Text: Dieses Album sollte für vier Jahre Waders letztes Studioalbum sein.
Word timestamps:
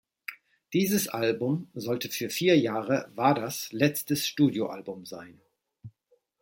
Dieses 0.73 1.09
Album 1.09 1.69
sollte 1.75 2.09
für 2.09 2.31
vier 2.31 2.57
Jahre 2.57 3.11
Waders 3.13 3.71
letztes 3.71 4.25
Studioalbum 4.25 5.05
sein. 5.05 5.39